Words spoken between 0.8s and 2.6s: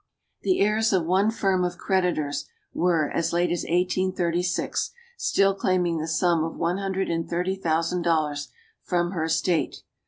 of one firm of creditors